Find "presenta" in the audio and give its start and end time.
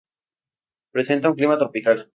0.91-1.29